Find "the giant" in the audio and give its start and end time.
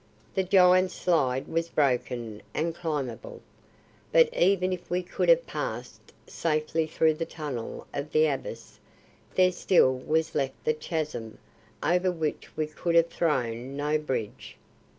0.33-0.89